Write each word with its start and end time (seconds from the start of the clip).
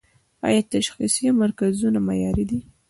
آیا 0.47 0.61
تشخیصیه 0.71 1.31
مرکزونه 1.41 1.99
معیاري 2.07 2.45
دي؟ 2.49 2.59